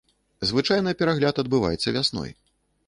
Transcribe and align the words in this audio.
Звычайна 0.51 0.95
перагляд 1.03 1.43
адбываецца 1.45 1.97
вясной. 1.99 2.31